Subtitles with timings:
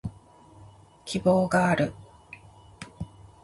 [1.05, 1.93] 希望がある